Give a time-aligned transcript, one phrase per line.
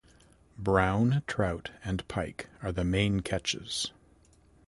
[0.57, 3.91] Brown trout and pike are the main catches.